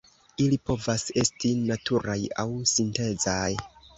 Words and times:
Ili 0.45 0.55
povas 0.69 1.03
esti 1.23 1.51
naturaj 1.67 2.17
aŭ 2.45 2.47
sintezaj. 2.75 3.53